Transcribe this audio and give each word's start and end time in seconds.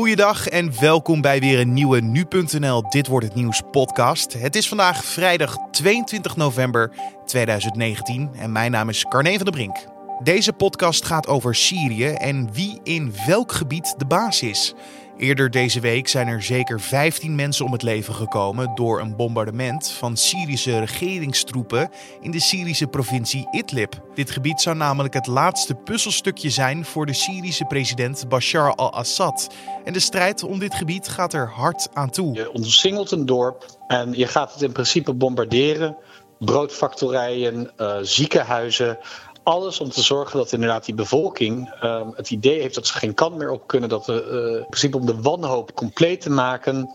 Goeiedag 0.00 0.48
en 0.48 0.80
welkom 0.80 1.20
bij 1.20 1.40
weer 1.40 1.60
een 1.60 1.72
nieuwe 1.72 2.00
Nu.nl 2.00 2.88
Dit 2.88 3.06
Wordt 3.06 3.26
Het 3.26 3.34
Nieuws 3.34 3.62
podcast. 3.70 4.32
Het 4.32 4.56
is 4.56 4.68
vandaag 4.68 5.04
vrijdag 5.04 5.56
22 5.70 6.36
november 6.36 6.92
2019 7.24 8.30
en 8.34 8.52
mijn 8.52 8.70
naam 8.70 8.88
is 8.88 9.04
Carne 9.08 9.34
van 9.34 9.44
der 9.44 9.52
Brink. 9.52 9.76
Deze 10.22 10.52
podcast 10.52 11.04
gaat 11.04 11.26
over 11.26 11.54
Syrië 11.54 12.06
en 12.06 12.52
wie 12.52 12.80
in 12.82 13.14
welk 13.26 13.52
gebied 13.52 13.94
de 13.98 14.06
baas 14.06 14.42
is. 14.42 14.74
Eerder 15.20 15.50
deze 15.50 15.80
week 15.80 16.08
zijn 16.08 16.28
er 16.28 16.42
zeker 16.42 16.80
15 16.80 17.34
mensen 17.34 17.64
om 17.64 17.72
het 17.72 17.82
leven 17.82 18.14
gekomen 18.14 18.74
door 18.74 19.00
een 19.00 19.16
bombardement 19.16 19.90
van 19.90 20.16
Syrische 20.16 20.78
regeringstroepen 20.78 21.90
in 22.20 22.30
de 22.30 22.40
Syrische 22.40 22.86
provincie 22.86 23.48
Idlib. 23.50 24.02
Dit 24.14 24.30
gebied 24.30 24.60
zou 24.60 24.76
namelijk 24.76 25.14
het 25.14 25.26
laatste 25.26 25.74
puzzelstukje 25.74 26.50
zijn 26.50 26.84
voor 26.84 27.06
de 27.06 27.12
Syrische 27.12 27.64
president 27.64 28.28
Bashar 28.28 28.74
al-Assad. 28.74 29.54
En 29.84 29.92
de 29.92 30.00
strijd 30.00 30.42
om 30.42 30.58
dit 30.58 30.74
gebied 30.74 31.08
gaat 31.08 31.32
er 31.32 31.48
hard 31.48 31.88
aan 31.92 32.10
toe. 32.10 32.34
Je 32.34 32.52
omsingelt 32.52 33.10
een 33.10 33.26
dorp 33.26 33.66
en 33.86 34.12
je 34.12 34.26
gaat 34.26 34.52
het 34.52 34.62
in 34.62 34.72
principe 34.72 35.14
bombarderen. 35.14 35.96
Broodfactorijen, 36.38 37.70
uh, 37.76 37.96
ziekenhuizen, 38.02 38.98
alles 39.42 39.80
om 39.80 39.90
te 39.90 40.02
zorgen 40.02 40.38
dat 40.38 40.52
inderdaad 40.52 40.84
die 40.84 40.94
bevolking 40.94 41.74
uh, 41.82 42.06
het 42.14 42.30
idee 42.30 42.60
heeft 42.60 42.74
dat 42.74 42.86
ze 42.86 42.98
geen 42.98 43.14
kant 43.14 43.36
meer 43.36 43.50
op 43.50 43.66
kunnen. 43.66 43.88
Dat 43.88 44.06
we 44.06 44.48
uh, 44.52 44.58
in 44.60 44.66
principe 44.66 44.96
om 44.96 45.06
de 45.06 45.20
wanhoop 45.20 45.74
compleet 45.74 46.20
te 46.20 46.30
maken. 46.30 46.94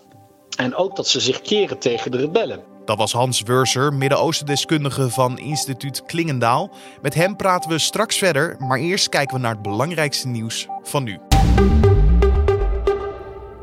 En 0.57 0.75
ook 0.75 0.95
dat 0.95 1.07
ze 1.07 1.19
zich 1.19 1.41
keren 1.41 1.79
tegen 1.79 2.11
de 2.11 2.17
rebellen. 2.17 2.63
Dat 2.85 2.97
was 2.97 3.11
Hans 3.13 3.41
Wurser, 3.41 3.93
Midden-Oosten-deskundige 3.93 5.09
van 5.09 5.37
instituut 5.37 6.05
Klingendaal. 6.05 6.69
Met 7.01 7.13
hem 7.13 7.35
praten 7.35 7.69
we 7.69 7.79
straks 7.79 8.17
verder, 8.17 8.55
maar 8.59 8.79
eerst 8.79 9.09
kijken 9.09 9.35
we 9.35 9.41
naar 9.41 9.53
het 9.53 9.61
belangrijkste 9.61 10.27
nieuws 10.27 10.67
van 10.83 11.03
nu. 11.03 11.19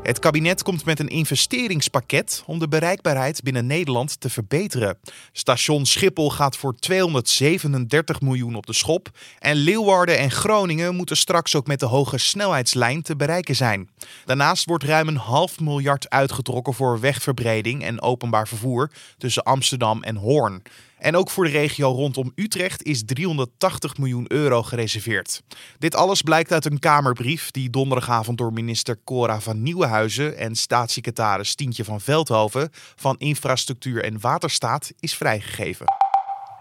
Het 0.03 0.19
kabinet 0.19 0.63
komt 0.63 0.85
met 0.85 0.99
een 0.99 1.07
investeringspakket 1.07 2.43
om 2.45 2.59
de 2.59 2.67
bereikbaarheid 2.67 3.43
binnen 3.43 3.65
Nederland 3.65 4.19
te 4.19 4.29
verbeteren. 4.29 4.97
Station 5.31 5.85
Schiphol 5.85 6.31
gaat 6.31 6.57
voor 6.57 6.75
237 6.75 8.21
miljoen 8.21 8.55
op 8.55 8.65
de 8.65 8.73
schop. 8.73 9.09
En 9.39 9.55
Leeuwarden 9.55 10.17
en 10.17 10.31
Groningen 10.31 10.95
moeten 10.95 11.17
straks 11.17 11.55
ook 11.55 11.67
met 11.67 11.79
de 11.79 11.85
hoge 11.85 12.17
snelheidslijn 12.17 13.01
te 13.01 13.15
bereiken 13.15 13.55
zijn. 13.55 13.89
Daarnaast 14.25 14.65
wordt 14.65 14.83
ruim 14.83 15.07
een 15.07 15.17
half 15.17 15.59
miljard 15.59 16.09
uitgetrokken 16.09 16.73
voor 16.73 16.99
wegverbreding 16.99 17.83
en 17.83 18.01
openbaar 18.01 18.47
vervoer 18.47 18.91
tussen 19.17 19.43
Amsterdam 19.43 20.03
en 20.03 20.15
Hoorn. 20.15 20.61
En 21.03 21.15
ook 21.15 21.29
voor 21.29 21.43
de 21.43 21.49
regio 21.49 21.91
rondom 21.91 22.31
Utrecht 22.35 22.83
is 22.83 23.05
380 23.05 23.97
miljoen 23.97 24.25
euro 24.27 24.63
gereserveerd. 24.63 25.41
Dit 25.77 25.95
alles 25.95 26.21
blijkt 26.21 26.51
uit 26.51 26.65
een 26.65 26.79
Kamerbrief 26.79 27.51
die 27.51 27.69
donderdagavond 27.69 28.37
door 28.37 28.53
minister 28.53 28.99
Cora 29.03 29.39
van 29.39 29.63
Nieuwenhuizen 29.63 30.37
en 30.37 30.55
staatssecretaris 30.55 31.55
Tientje 31.55 31.83
van 31.83 32.01
Veldhoven 32.01 32.69
van 32.95 33.15
Infrastructuur 33.17 34.03
en 34.03 34.19
Waterstaat 34.19 34.91
is 34.99 35.15
vrijgegeven. 35.15 36.02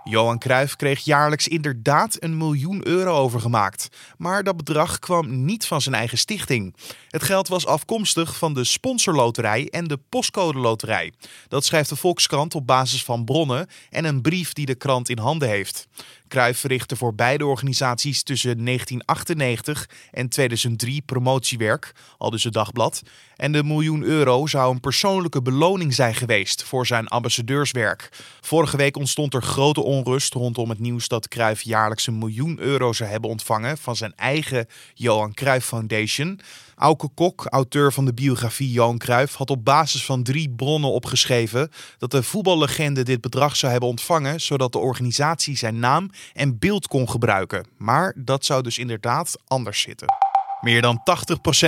Johan 0.04 0.38
Cruijff 0.38 0.76
kreeg 0.76 1.00
jaarlijks 1.00 1.48
inderdaad 1.48 2.16
een 2.18 2.36
miljoen 2.36 2.86
euro 2.86 3.16
overgemaakt. 3.16 3.88
Maar 4.16 4.44
dat 4.44 4.56
bedrag 4.56 4.98
kwam 4.98 5.44
niet 5.44 5.66
van 5.66 5.80
zijn 5.80 5.94
eigen 5.94 6.18
stichting. 6.18 6.74
Het 7.08 7.22
geld 7.22 7.48
was 7.48 7.66
afkomstig 7.66 8.36
van 8.36 8.54
de 8.54 8.64
sponsorloterij 8.64 9.68
en 9.68 9.84
de 9.84 9.98
postcode 10.08 10.58
loterij. 10.58 11.12
Dat 11.48 11.64
schrijft 11.64 11.88
de 11.88 11.96
Volkskrant 11.96 12.54
op 12.54 12.66
basis 12.66 13.04
van 13.04 13.24
bronnen 13.24 13.66
en 13.90 14.04
een 14.04 14.22
brief 14.22 14.52
die 14.52 14.66
de 14.66 14.74
krant 14.74 15.08
in 15.08 15.18
handen 15.18 15.48
heeft. 15.48 15.88
Cruijff 16.28 16.60
verrichtte 16.60 16.96
voor 16.96 17.14
beide 17.14 17.46
organisaties 17.46 18.22
tussen 18.22 18.64
1998 18.64 19.88
en 20.10 20.28
2003 20.28 21.02
promotiewerk, 21.02 21.92
al 22.18 22.30
dus 22.30 22.44
het 22.44 22.52
dagblad. 22.52 23.02
En 23.42 23.52
de 23.52 23.64
miljoen 23.64 24.02
euro 24.02 24.46
zou 24.46 24.72
een 24.72 24.80
persoonlijke 24.80 25.42
beloning 25.42 25.94
zijn 25.94 26.14
geweest 26.14 26.62
voor 26.62 26.86
zijn 26.86 27.08
ambassadeurswerk. 27.08 28.08
Vorige 28.40 28.76
week 28.76 28.96
ontstond 28.96 29.34
er 29.34 29.42
grote 29.42 29.82
onrust 29.82 30.34
rondom 30.34 30.68
het 30.68 30.78
nieuws 30.78 31.08
dat 31.08 31.28
Cruijff 31.28 31.62
jaarlijks 31.62 32.06
een 32.06 32.18
miljoen 32.18 32.58
euro 32.60 32.92
zou 32.92 33.10
hebben 33.10 33.30
ontvangen 33.30 33.78
van 33.78 33.96
zijn 33.96 34.12
eigen 34.16 34.66
Johan 34.94 35.34
Cruijff 35.34 35.66
Foundation. 35.66 36.40
Auke 36.76 37.08
Kok, 37.14 37.46
auteur 37.46 37.92
van 37.92 38.04
de 38.04 38.14
biografie 38.14 38.70
Johan 38.70 38.98
Cruijff, 38.98 39.34
had 39.34 39.50
op 39.50 39.64
basis 39.64 40.04
van 40.04 40.22
drie 40.22 40.50
bronnen 40.50 40.90
opgeschreven 40.90 41.70
dat 41.98 42.10
de 42.10 42.22
voetballegende 42.22 43.02
dit 43.02 43.20
bedrag 43.20 43.56
zou 43.56 43.72
hebben 43.72 43.90
ontvangen, 43.90 44.40
zodat 44.40 44.72
de 44.72 44.78
organisatie 44.78 45.56
zijn 45.56 45.78
naam 45.78 46.10
en 46.32 46.58
beeld 46.58 46.86
kon 46.86 47.10
gebruiken. 47.10 47.66
Maar 47.78 48.14
dat 48.16 48.44
zou 48.44 48.62
dus 48.62 48.78
inderdaad 48.78 49.38
anders 49.46 49.80
zitten. 49.80 50.21
Meer 50.62 50.82
dan 50.82 51.00
80% 51.00 51.02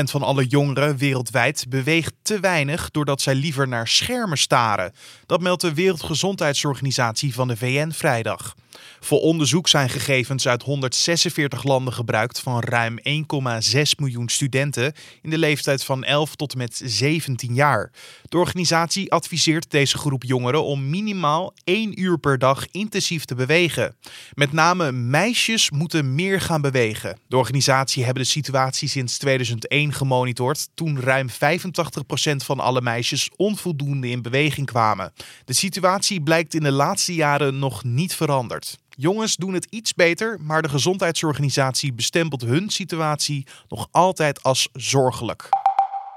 van 0.03 0.23
alle 0.23 0.47
jongeren 0.47 0.97
wereldwijd 0.97 1.67
beweegt 1.69 2.13
te 2.23 2.41
weinig 2.41 2.91
doordat 2.91 3.21
zij 3.21 3.35
liever 3.35 3.69
naar 3.69 3.89
schermen 3.89 4.39
staren. 4.39 4.93
Dat 5.27 5.41
meldt 5.41 5.61
de 5.61 5.75
Wereldgezondheidsorganisatie 5.75 7.35
van 7.35 7.49
de 7.49 7.57
VN 7.57 7.91
vrijdag. 7.91 8.55
Voor 9.01 9.21
onderzoek 9.21 9.69
zijn 9.69 9.89
gegevens 9.89 10.49
uit 10.49 10.63
146 10.63 11.63
landen 11.63 11.93
gebruikt 11.93 12.41
van 12.41 12.61
ruim 12.61 12.99
1,6 12.99 13.83
miljoen 13.99 14.29
studenten 14.29 14.93
in 15.23 15.31
de 15.31 15.39
leeftijd 15.39 15.85
van 15.85 16.05
11 16.05 16.37
tot 16.37 16.53
en 16.53 16.59
met 16.59 16.81
17 16.85 17.55
jaar. 17.55 17.91
De 18.29 18.39
organisatie 18.39 19.13
adviseert 19.13 19.71
deze 19.71 19.99
groep 19.99 20.25
jongeren 20.25 20.65
om 20.65 20.91
minimaal 20.91 21.55
1 21.65 22.01
uur 22.01 22.19
per 22.19 22.39
dag 22.39 22.67
intensief 22.71 23.25
te 23.25 23.35
bewegen. 23.35 23.97
Met 24.35 24.53
name 24.53 24.93
meisjes 24.93 25.71
moeten 25.71 26.15
meer 26.15 26.41
gaan 26.41 26.61
bewegen. 26.61 27.19
De 27.27 27.37
organisatie 27.37 28.05
hebben 28.05 28.23
de 28.23 28.29
situatie 28.29 28.89
sinds 28.89 29.19
2001 29.19 29.93
gemonitord, 29.93 30.69
toen 30.75 31.01
ruim 31.01 31.29
85% 31.31 31.33
van 32.37 32.61
alle 32.61 32.81
meisjes 32.81 33.31
onvoldoende 33.37 34.09
in 34.09 34.23
beweging 34.23 34.67
kwamen. 34.67 35.13
De 35.45 35.53
situatie 35.53 36.23
blijkt 36.23 36.55
in 36.55 36.63
de 36.63 36.73
laatste 36.73 37.15
jaren 37.15 37.59
nog 37.59 37.85
niet 37.85 38.15
veranderd. 38.15 38.64
Jongens 38.97 39.37
doen 39.37 39.55
het 39.55 39.67
iets 39.71 39.95
beter, 39.95 40.39
maar 40.41 40.63
de 40.63 40.69
gezondheidsorganisatie 40.69 41.93
bestempelt 41.93 42.43
hun 42.43 42.71
situatie 42.71 43.47
nog 43.69 43.89
altijd 43.91 44.43
als 44.43 44.69
zorgelijk. 44.73 45.64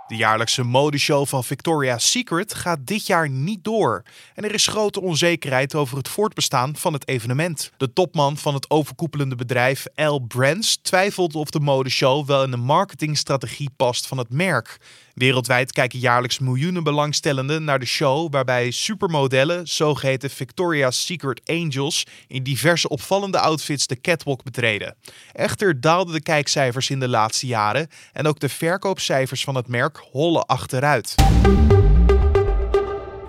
De 0.07 0.15
jaarlijkse 0.15 0.63
modeshow 0.63 1.25
van 1.25 1.43
Victoria's 1.43 2.11
Secret 2.11 2.53
gaat 2.53 2.79
dit 2.81 3.07
jaar 3.07 3.29
niet 3.29 3.63
door. 3.63 4.03
En 4.33 4.43
er 4.43 4.53
is 4.53 4.67
grote 4.67 5.01
onzekerheid 5.01 5.75
over 5.75 5.97
het 5.97 6.07
voortbestaan 6.07 6.75
van 6.75 6.93
het 6.93 7.07
evenement. 7.07 7.71
De 7.77 7.93
topman 7.93 8.37
van 8.37 8.53
het 8.53 8.69
overkoepelende 8.69 9.35
bedrijf 9.35 9.85
L 9.95 10.19
Brands 10.19 10.77
twijfelt 10.81 11.35
of 11.35 11.49
de 11.49 11.59
modeshow 11.59 12.27
wel 12.27 12.43
in 12.43 12.51
de 12.51 12.57
marketingstrategie 12.57 13.69
past 13.75 14.07
van 14.07 14.17
het 14.17 14.29
merk. 14.29 14.79
Wereldwijd 15.13 15.71
kijken 15.71 15.99
jaarlijks 15.99 16.39
miljoenen 16.39 16.83
belangstellenden 16.83 17.63
naar 17.63 17.79
de 17.79 17.85
show, 17.85 18.31
waarbij 18.31 18.71
supermodellen, 18.71 19.67
zogeheten 19.67 20.29
Victoria's 20.29 21.05
Secret 21.05 21.41
Angels, 21.45 22.05
in 22.27 22.43
diverse 22.43 22.89
opvallende 22.89 23.39
outfits 23.39 23.87
de 23.87 24.01
catwalk 24.01 24.43
betreden. 24.43 24.95
Echter 25.33 25.81
daalden 25.81 26.13
de 26.13 26.21
kijkcijfers 26.21 26.89
in 26.89 26.99
de 26.99 27.07
laatste 27.07 27.47
jaren 27.47 27.87
en 28.13 28.27
ook 28.27 28.39
de 28.39 28.49
verkoopcijfers 28.49 29.43
van 29.43 29.55
het 29.55 29.67
merk 29.67 29.96
hollen 30.11 30.45
achteruit. 30.45 31.15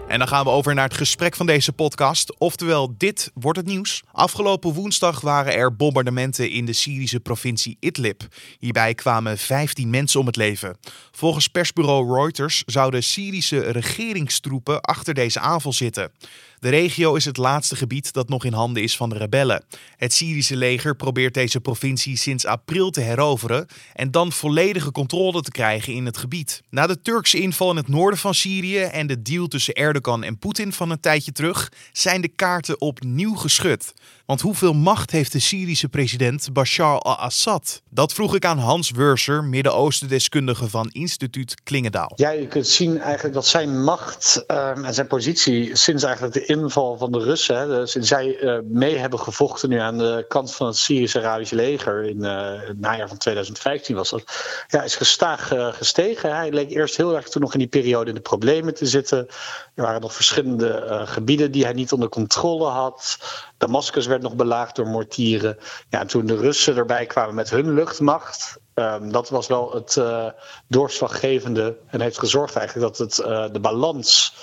En 0.09 0.19
dan 0.19 0.29
gaan 0.29 0.45
we 0.45 0.51
over 0.51 0.75
naar 0.75 0.84
het 0.84 0.97
gesprek 0.97 1.37
van 1.37 1.47
deze 1.47 1.73
podcast. 1.73 2.39
Oftewel, 2.39 2.95
dit 2.97 3.31
wordt 3.34 3.59
het 3.59 3.67
nieuws. 3.67 4.03
Afgelopen 4.12 4.73
woensdag 4.73 5.21
waren 5.21 5.55
er 5.55 5.77
bombardementen 5.77 6.51
in 6.51 6.65
de 6.65 6.73
Syrische 6.73 7.21
provincie 7.21 7.77
Idlib. 7.81 8.23
Hierbij 8.59 8.95
kwamen 8.95 9.39
15 9.39 9.91
mensen 9.91 10.21
om 10.21 10.27
het 10.27 10.37
leven. 10.37 10.77
Volgens 11.11 11.49
persbureau 11.49 12.15
Reuters 12.15 12.62
zouden 12.67 13.03
Syrische 13.03 13.61
regeringstroepen 13.61 14.81
achter 14.81 15.15
deze 15.15 15.41
aanval 15.41 15.73
zitten. 15.73 16.12
De 16.60 16.69
regio 16.69 17.14
is 17.14 17.24
het 17.24 17.36
laatste 17.36 17.76
gebied 17.76 18.12
dat 18.12 18.28
nog 18.28 18.44
in 18.44 18.52
handen 18.52 18.82
is 18.82 18.96
van 18.96 19.08
de 19.08 19.16
rebellen. 19.16 19.64
Het 19.96 20.12
Syrische 20.12 20.56
leger 20.56 20.96
probeert 20.96 21.34
deze 21.34 21.60
provincie 21.60 22.16
sinds 22.16 22.46
april 22.46 22.91
te 22.91 23.00
heroveren 23.00 23.66
en 23.94 24.10
dan 24.10 24.32
volledige 24.32 24.92
controle 24.92 25.42
te 25.42 25.50
krijgen 25.50 25.92
in 25.92 26.06
het 26.06 26.16
gebied. 26.16 26.62
Na 26.70 26.86
de 26.86 27.00
Turkse 27.02 27.40
inval 27.40 27.70
in 27.70 27.76
het 27.76 27.88
noorden 27.88 28.19
van 28.19 28.34
Syrië 28.34 28.78
en 28.78 29.06
de 29.06 29.22
deal 29.22 29.46
tussen 29.46 29.75
Erdogan 29.75 30.22
en 30.22 30.38
Poetin 30.38 30.72
van 30.72 30.90
een 30.90 31.00
tijdje 31.00 31.32
terug 31.32 31.72
zijn 31.93 32.20
de 32.20 32.28
kaarten 32.28 32.81
opnieuw 32.81 33.34
geschud. 33.34 33.93
Want 34.28 34.40
hoeveel 34.40 34.72
macht 34.72 35.10
heeft 35.10 35.32
de 35.32 35.38
Syrische 35.38 35.88
president 35.88 36.52
Bashar 36.52 36.98
al-Assad? 36.98 37.82
Dat 37.90 38.12
vroeg 38.12 38.34
ik 38.34 38.44
aan 38.44 38.58
Hans 38.58 38.90
Wurser, 38.90 39.44
Midden-Oosten-deskundige 39.44 40.69
van 40.69 40.88
instituut 40.92 41.62
Klingendaal. 41.62 42.12
Ja, 42.16 42.30
je 42.30 42.46
kunt 42.46 42.66
zien 42.66 43.00
eigenlijk 43.00 43.34
dat 43.34 43.46
zijn 43.46 43.82
macht 43.82 44.44
um, 44.46 44.84
en 44.84 44.94
zijn 44.94 45.06
positie 45.06 45.76
sinds 45.76 46.02
eigenlijk 46.02 46.34
de 46.34 46.44
inval 46.44 46.96
van 46.96 47.12
de 47.12 47.19
Russen, 47.19 47.56
hè, 47.56 47.86
sinds 47.86 48.08
zij 48.08 48.40
uh, 48.40 48.58
mee 48.64 48.96
hebben 48.96 49.19
gevochten 49.19 49.69
nu 49.69 49.78
aan 49.78 49.98
de 49.98 50.25
kant 50.28 50.54
van 50.54 50.66
het 50.66 50.76
Syrisch-Arabische 50.76 51.54
leger 51.54 52.04
in 52.04 52.19
uh, 52.25 52.52
het 52.66 52.80
najaar 52.80 53.08
van 53.08 53.19
2015 53.19 53.96
was 53.96 54.10
dat, 54.10 54.22
ja, 54.69 54.82
is 54.82 54.96
gestaag 54.96 55.52
uh, 55.52 55.72
gestegen. 55.72 56.36
Hij 56.36 56.50
leek 56.50 56.70
eerst 56.70 56.96
heel 56.96 57.16
erg 57.16 57.28
toen 57.28 57.42
nog 57.42 57.52
in 57.52 57.58
die 57.58 57.69
periode 57.69 58.08
in 58.08 58.14
de 58.14 58.20
problemen 58.20 58.75
te 58.75 58.86
zitten. 58.86 59.26
Er 59.75 59.82
waren 59.82 60.00
nog 60.00 60.14
verschillende 60.14 61.02
gebieden 61.04 61.50
die 61.52 61.64
hij 61.64 61.72
niet 61.72 61.92
onder 61.92 62.08
controle 62.08 62.66
had. 62.66 63.19
Damascus 63.58 64.06
werd 64.06 64.18
nog 64.23 64.37
belaagd 64.37 64.76
door 64.76 64.87
mortieren. 64.87 65.56
Ja, 65.88 66.00
en 66.00 66.06
toen 66.06 66.26
de 66.26 66.37
Russen 66.37 66.76
erbij 66.76 67.06
kwamen 67.06 67.35
met 67.35 67.50
hun 67.50 67.75
luchtmacht, 67.75 68.59
Um, 68.75 69.12
dat 69.12 69.29
was 69.29 69.47
wel 69.47 69.75
het 69.75 69.97
uh, 69.97 70.26
doorslaggevende 70.69 71.76
en 71.87 72.00
heeft 72.00 72.19
gezorgd 72.19 72.56
eigenlijk 72.56 72.87
dat 72.87 72.99
het, 72.99 73.26
uh, 73.26 73.53
de 73.53 73.61
balans 73.61 74.35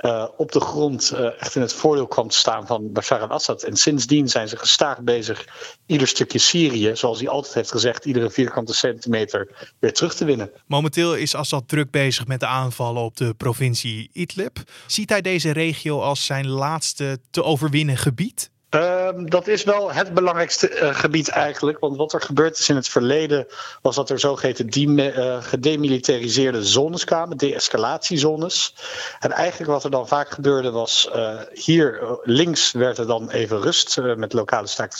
uh, 0.00 0.26
op 0.36 0.52
de 0.52 0.60
grond 0.60 1.10
echt 1.38 1.54
in 1.54 1.60
het 1.60 1.72
voordeel 1.72 2.06
kwam 2.06 2.28
te 2.28 2.36
staan 2.36 2.66
van 2.66 2.92
Bashar 2.92 3.20
al-Assad. 3.20 3.62
En 3.62 3.76
sindsdien 3.76 4.28
zijn 4.28 4.48
ze 4.48 4.56
gestaag 4.56 5.00
bezig 5.00 5.46
ieder 5.86 6.08
stukje 6.08 6.38
Syrië, 6.38 6.96
zoals 6.96 7.18
hij 7.18 7.28
altijd 7.28 7.54
heeft 7.54 7.70
gezegd, 7.70 8.04
iedere 8.04 8.30
vierkante 8.30 8.74
centimeter 8.74 9.72
weer 9.78 9.92
terug 9.92 10.14
te 10.14 10.24
winnen. 10.24 10.50
Momenteel 10.66 11.14
is 11.14 11.34
Assad 11.34 11.68
druk 11.68 11.90
bezig 11.90 12.26
met 12.26 12.40
de 12.40 12.46
aanvallen 12.46 13.02
op 13.02 13.16
de 13.16 13.34
provincie 13.34 14.10
Idlib. 14.12 14.58
Ziet 14.86 15.10
hij 15.10 15.20
deze 15.20 15.50
regio 15.50 16.00
als 16.00 16.24
zijn 16.24 16.48
laatste 16.48 17.18
te 17.30 17.42
overwinnen 17.42 17.96
gebied? 17.96 18.50
Um, 18.70 19.30
dat 19.30 19.46
is 19.46 19.64
wel 19.64 19.92
het 19.92 20.14
belangrijkste 20.14 20.70
uh, 20.70 20.94
gebied 20.94 21.28
eigenlijk. 21.28 21.78
Want 21.78 21.96
wat 21.96 22.12
er 22.12 22.20
gebeurd 22.20 22.58
is 22.58 22.68
in 22.68 22.76
het 22.76 22.88
verleden 22.88 23.46
was 23.82 23.96
dat 23.96 24.10
er 24.10 24.18
zogeheten 24.18 24.70
uh, 25.18 25.42
gedemilitariseerde 25.42 26.64
zones 26.64 27.04
kwamen, 27.04 27.36
de-escalatiezones. 27.36 28.74
En 29.20 29.32
eigenlijk 29.32 29.70
wat 29.70 29.84
er 29.84 29.90
dan 29.90 30.08
vaak 30.08 30.30
gebeurde 30.30 30.70
was, 30.70 31.10
uh, 31.16 31.40
hier 31.52 32.18
links 32.22 32.72
werd 32.72 32.98
er 32.98 33.06
dan 33.06 33.30
even 33.30 33.60
rust 33.60 34.00
met 34.16 34.32
lokale 34.32 34.66
staakt 34.66 34.94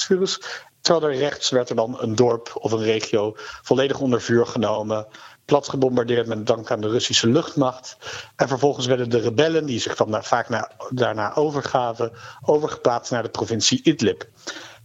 Terwijl 0.80 1.12
er 1.12 1.18
rechts 1.18 1.50
werd 1.50 1.68
er 1.70 1.76
dan 1.76 2.00
een 2.00 2.14
dorp 2.14 2.50
of 2.54 2.72
een 2.72 2.82
regio 2.82 3.32
volledig 3.62 3.98
onder 3.98 4.20
vuur 4.20 4.46
genomen 4.46 5.06
plat 5.46 5.68
gebombardeerd 5.68 6.26
met 6.26 6.46
dank 6.46 6.70
aan 6.70 6.80
de 6.80 6.88
Russische 6.88 7.28
luchtmacht. 7.28 7.96
En 8.36 8.48
vervolgens 8.48 8.86
werden 8.86 9.10
de 9.10 9.20
rebellen, 9.20 9.66
die 9.66 9.80
zich 9.80 9.96
dan 9.96 10.24
vaak 10.24 10.48
na, 10.48 10.70
daarna 10.88 11.34
overgaven, 11.34 12.12
overgeplaatst 12.42 13.10
naar 13.12 13.22
de 13.22 13.28
provincie 13.28 13.82
Idlib. 13.82 14.28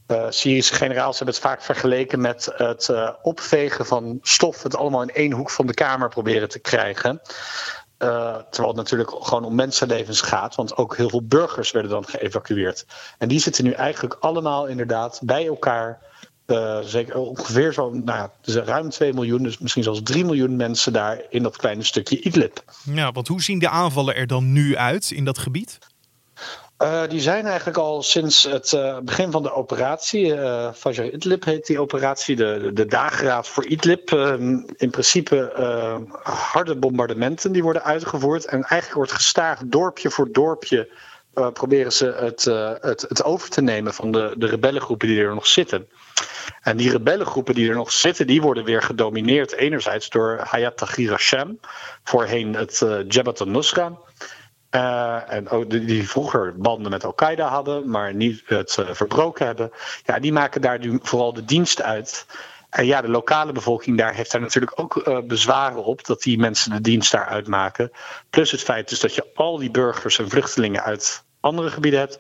Uh, 0.07 0.25
Syrische 0.29 0.73
generaals 0.73 1.17
hebben 1.17 1.35
het 1.35 1.43
vaak 1.43 1.61
vergeleken 1.61 2.21
met 2.21 2.51
het 2.55 2.87
uh, 2.87 3.09
opvegen 3.21 3.85
van 3.85 4.19
stof, 4.21 4.63
het 4.63 4.75
allemaal 4.75 5.01
in 5.01 5.13
één 5.13 5.31
hoek 5.31 5.49
van 5.49 5.67
de 5.67 5.73
kamer 5.73 6.09
proberen 6.09 6.49
te 6.49 6.59
krijgen. 6.59 7.21
Uh, 7.99 8.35
terwijl 8.35 8.67
het 8.67 8.75
natuurlijk 8.75 9.09
gewoon 9.09 9.43
om 9.43 9.55
mensenlevens 9.55 10.21
gaat, 10.21 10.55
want 10.55 10.77
ook 10.77 10.97
heel 10.97 11.09
veel 11.09 11.25
burgers 11.25 11.71
werden 11.71 11.91
dan 11.91 12.05
geëvacueerd. 12.07 12.85
En 13.17 13.27
die 13.27 13.39
zitten 13.39 13.63
nu 13.63 13.71
eigenlijk 13.71 14.17
allemaal 14.19 14.65
inderdaad 14.65 15.19
bij 15.23 15.47
elkaar 15.47 16.10
uh, 16.51 16.79
zeker 16.83 17.15
ongeveer 17.15 17.73
zo'n, 17.73 18.03
nou 18.03 18.17
ja, 18.17 18.31
dus 18.41 18.55
ruim 18.55 18.89
2 18.89 19.13
miljoen, 19.13 19.43
dus 19.43 19.57
misschien 19.57 19.83
zelfs 19.83 19.99
3 20.03 20.25
miljoen 20.25 20.55
mensen 20.55 20.93
daar 20.93 21.21
in 21.29 21.43
dat 21.43 21.57
kleine 21.57 21.83
stukje 21.83 22.21
Idlib. 22.21 22.63
Ja, 22.83 23.11
want 23.11 23.27
hoe 23.27 23.41
zien 23.41 23.59
de 23.59 23.69
aanvallen 23.69 24.15
er 24.15 24.27
dan 24.27 24.51
nu 24.51 24.77
uit 24.77 25.11
in 25.11 25.25
dat 25.25 25.37
gebied? 25.37 25.79
Uh, 26.81 27.07
die 27.09 27.19
zijn 27.19 27.45
eigenlijk 27.45 27.77
al 27.77 28.03
sinds 28.03 28.43
het 28.43 28.71
uh, 28.71 28.97
begin 28.99 29.31
van 29.31 29.43
de 29.43 29.53
operatie. 29.53 30.25
Uh, 30.25 30.71
Fajr 30.73 31.13
Idlib 31.13 31.43
heet 31.43 31.65
die 31.65 31.79
operatie, 31.79 32.35
de, 32.35 32.71
de 32.73 32.85
dageraad 32.85 33.47
voor 33.47 33.65
Idlib. 33.65 34.11
in 34.77 34.89
principe 34.89 35.51
harde 36.23 36.75
bombardementen 36.75 37.51
die 37.51 37.63
worden 37.63 37.83
uitgevoerd. 37.83 38.45
En 38.45 38.63
eigenlijk 38.63 38.93
wordt 38.93 39.11
gestaag 39.11 39.59
dorpje 39.65 40.09
voor 40.09 40.31
dorpje 40.31 40.89
proberen 41.53 41.93
ze 41.93 42.05
het, 42.05 42.43
het, 42.81 43.05
het 43.07 43.23
over 43.23 43.49
te 43.49 43.61
nemen 43.61 43.93
van 43.93 44.11
de, 44.11 44.33
de 44.37 44.47
rebellengroepen 44.47 45.07
die 45.07 45.21
er 45.21 45.33
nog 45.33 45.47
zitten. 45.47 45.87
En 46.61 46.77
die 46.77 46.91
rebellengroepen 46.91 47.55
die 47.55 47.69
er 47.69 47.75
nog 47.75 47.91
zitten, 47.91 48.27
die 48.27 48.41
worden 48.41 48.63
weer 48.63 48.81
gedomineerd 48.81 49.51
enerzijds 49.51 50.09
door 50.09 50.39
Hayat 50.43 50.77
Tahrir 50.77 51.09
Hashem, 51.09 51.59
voorheen 52.03 52.55
het 52.55 52.81
uh, 52.83 52.97
Jabhat 53.07 53.41
al-Nusra. 53.41 53.97
Uh, 54.75 55.31
en 55.31 55.49
ook 55.49 55.69
die, 55.69 56.09
vroeger 56.09 56.57
banden 56.57 56.91
met 56.91 57.05
Al-Qaeda 57.05 57.47
hadden, 57.47 57.89
maar 57.89 58.13
niet 58.13 58.43
het 58.45 58.77
uh, 58.79 58.85
verbroken 58.91 59.45
hebben. 59.45 59.71
Ja, 60.05 60.19
die 60.19 60.33
maken 60.33 60.61
daar 60.61 60.79
nu 60.79 60.99
vooral 61.01 61.33
de 61.33 61.45
dienst 61.45 61.81
uit. 61.81 62.25
En 62.69 62.85
ja, 62.85 63.01
de 63.01 63.09
lokale 63.09 63.51
bevolking 63.51 63.97
daar 63.97 64.13
heeft 64.13 64.31
daar 64.31 64.41
natuurlijk 64.41 64.79
ook 64.79 65.23
bezwaren 65.27 65.83
op 65.83 66.05
dat 66.05 66.21
die 66.21 66.39
mensen 66.39 66.71
de 66.71 66.81
dienst 66.81 67.11
daar 67.11 67.25
uitmaken. 67.25 67.91
Plus 68.29 68.51
het 68.51 68.61
feit 68.61 68.89
dus 68.89 68.99
dat 68.99 69.15
je 69.15 69.25
al 69.35 69.57
die 69.57 69.71
burgers 69.71 70.19
en 70.19 70.29
vluchtelingen 70.29 70.83
uit 70.83 71.23
andere 71.39 71.69
gebieden 71.69 71.99
hebt. 71.99 72.19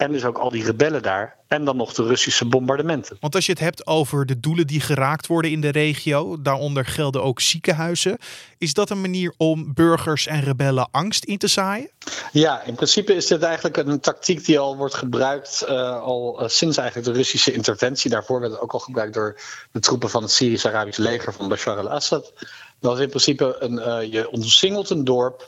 En 0.00 0.12
dus 0.12 0.24
ook 0.24 0.38
al 0.38 0.50
die 0.50 0.64
rebellen 0.64 1.02
daar. 1.02 1.36
En 1.48 1.64
dan 1.64 1.76
nog 1.76 1.92
de 1.92 2.02
Russische 2.02 2.44
bombardementen. 2.44 3.16
Want 3.20 3.34
als 3.34 3.46
je 3.46 3.52
het 3.52 3.60
hebt 3.60 3.86
over 3.86 4.26
de 4.26 4.40
doelen 4.40 4.66
die 4.66 4.80
geraakt 4.80 5.26
worden 5.26 5.50
in 5.50 5.60
de 5.60 5.68
regio, 5.68 6.42
daaronder 6.42 6.84
gelden 6.84 7.22
ook 7.22 7.40
ziekenhuizen. 7.40 8.18
Is 8.58 8.74
dat 8.74 8.90
een 8.90 9.00
manier 9.00 9.34
om 9.36 9.74
burgers 9.74 10.26
en 10.26 10.40
rebellen 10.40 10.88
angst 10.90 11.24
in 11.24 11.38
te 11.38 11.46
zaaien? 11.46 11.90
Ja, 12.32 12.62
in 12.62 12.74
principe 12.74 13.14
is 13.14 13.26
dit 13.26 13.42
eigenlijk 13.42 13.76
een 13.76 14.00
tactiek 14.00 14.44
die 14.44 14.58
al 14.58 14.76
wordt 14.76 14.94
gebruikt 14.94 15.64
uh, 15.68 16.00
al 16.00 16.42
uh, 16.42 16.48
sinds 16.48 16.76
eigenlijk 16.76 17.08
de 17.08 17.14
Russische 17.14 17.52
interventie. 17.52 18.10
Daarvoor 18.10 18.40
werd 18.40 18.52
het 18.52 18.60
ook 18.60 18.72
al 18.72 18.78
gebruikt 18.78 19.14
door 19.14 19.40
de 19.72 19.80
troepen 19.80 20.10
van 20.10 20.22
het 20.22 20.30
Syrisch-Arabisch 20.30 20.98
leger 20.98 21.32
van 21.32 21.48
Bashar 21.48 21.78
al-Assad. 21.78 22.32
Dat 22.80 22.96
is 22.96 23.02
in 23.02 23.08
principe 23.08 23.56
een, 23.58 23.72
uh, 23.72 24.12
je 24.12 24.30
omsingelt 24.30 24.90
een 24.90 25.04
dorp 25.04 25.44